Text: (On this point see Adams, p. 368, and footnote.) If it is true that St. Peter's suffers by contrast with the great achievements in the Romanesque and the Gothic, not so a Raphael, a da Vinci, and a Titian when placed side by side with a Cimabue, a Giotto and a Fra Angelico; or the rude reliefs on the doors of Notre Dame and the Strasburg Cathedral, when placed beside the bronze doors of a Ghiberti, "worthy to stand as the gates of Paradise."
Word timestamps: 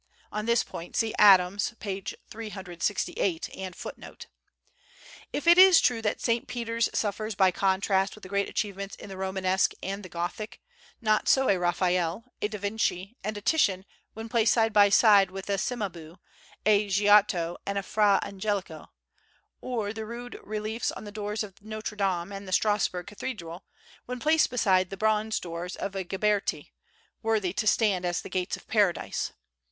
(On 0.31 0.47
this 0.47 0.63
point 0.63 0.95
see 0.95 1.13
Adams, 1.19 1.75
p. 1.79 2.03
368, 2.31 3.55
and 3.55 3.75
footnote.) 3.75 4.25
If 5.31 5.45
it 5.45 5.59
is 5.59 5.79
true 5.79 6.01
that 6.01 6.19
St. 6.19 6.47
Peter's 6.47 6.89
suffers 6.91 7.35
by 7.35 7.51
contrast 7.51 8.15
with 8.15 8.23
the 8.23 8.27
great 8.27 8.49
achievements 8.49 8.95
in 8.95 9.09
the 9.09 9.17
Romanesque 9.17 9.73
and 9.83 10.01
the 10.01 10.09
Gothic, 10.09 10.59
not 11.01 11.27
so 11.27 11.49
a 11.49 11.59
Raphael, 11.59 12.33
a 12.41 12.47
da 12.47 12.57
Vinci, 12.57 13.15
and 13.23 13.37
a 13.37 13.41
Titian 13.41 13.85
when 14.15 14.27
placed 14.27 14.53
side 14.53 14.73
by 14.73 14.89
side 14.89 15.29
with 15.29 15.47
a 15.51 15.59
Cimabue, 15.59 16.15
a 16.65 16.89
Giotto 16.89 17.57
and 17.67 17.77
a 17.77 17.83
Fra 17.83 18.19
Angelico; 18.23 18.87
or 19.61 19.93
the 19.93 20.07
rude 20.07 20.39
reliefs 20.41 20.91
on 20.91 21.03
the 21.03 21.11
doors 21.11 21.43
of 21.43 21.61
Notre 21.61 21.95
Dame 21.95 22.31
and 22.31 22.47
the 22.47 22.51
Strasburg 22.53 23.05
Cathedral, 23.05 23.65
when 24.07 24.19
placed 24.19 24.49
beside 24.49 24.89
the 24.89 24.97
bronze 24.97 25.39
doors 25.39 25.75
of 25.75 25.95
a 25.95 26.03
Ghiberti, 26.03 26.73
"worthy 27.21 27.53
to 27.53 27.67
stand 27.67 28.03
as 28.03 28.23
the 28.23 28.29
gates 28.31 28.57
of 28.57 28.65
Paradise." 28.67 29.33